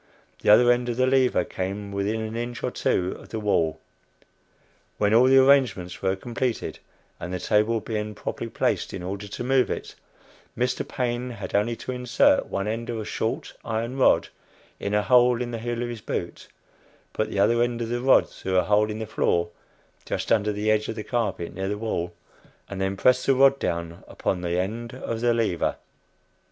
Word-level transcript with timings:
The 0.41 0.49
other 0.49 0.71
end 0.71 0.89
of 0.89 0.97
the 0.97 1.05
lever 1.05 1.45
came 1.45 1.91
within 1.91 2.21
an 2.21 2.35
inch 2.35 2.63
or 2.63 2.71
two 2.71 3.15
of 3.19 3.29
the 3.29 3.39
wall. 3.39 3.79
When 4.97 5.13
all 5.13 5.25
the 5.25 5.37
arrangements 5.37 6.01
were 6.01 6.15
completed, 6.15 6.79
and 7.19 7.31
the 7.31 7.39
table 7.39 7.79
being 7.79 8.15
properly 8.15 8.49
placed 8.49 8.95
in 8.95 9.03
order 9.03 9.27
to 9.27 9.43
move 9.43 9.69
it, 9.69 9.93
Mr. 10.57 10.87
Paine 10.87 11.29
had 11.29 11.53
only 11.53 11.75
to 11.75 11.91
insert 11.91 12.47
one 12.47 12.67
end 12.67 12.89
of 12.89 12.97
a 12.99 13.05
short 13.05 13.53
iron 13.63 13.95
rod 13.95 14.29
in 14.79 14.95
a 14.95 15.03
hole 15.03 15.39
in 15.39 15.51
the 15.51 15.59
heel 15.59 15.83
of 15.83 15.89
his 15.89 16.01
boot, 16.01 16.47
put 17.13 17.29
the 17.29 17.37
other 17.37 17.61
end 17.61 17.79
of 17.79 17.89
the 17.89 18.01
rod 18.01 18.27
through 18.27 18.57
a 18.57 18.63
hole 18.63 18.89
in 18.89 18.97
the 18.97 19.05
floor, 19.05 19.49
just 20.03 20.31
under 20.31 20.51
the 20.51 20.71
edge 20.71 20.87
of 20.89 20.95
the 20.95 21.03
carpet 21.03 21.53
near 21.53 21.67
the 21.67 21.77
wall, 21.77 22.11
and 22.67 22.81
then 22.81 22.97
press 22.97 23.23
the 23.27 23.35
rod 23.35 23.59
down 23.59 24.03
upon 24.07 24.41
the 24.41 24.57
end 24.59 24.95
of 24.95 25.21
the 25.21 25.31
lever. 25.31 25.75